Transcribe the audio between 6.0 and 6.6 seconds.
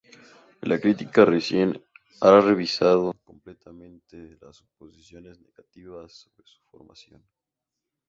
sobre su